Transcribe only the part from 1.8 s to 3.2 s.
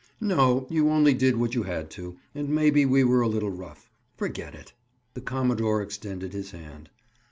to, and maybe we